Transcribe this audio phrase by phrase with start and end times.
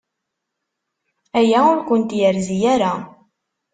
[1.39, 2.93] Aya ur kent-yerzi ara.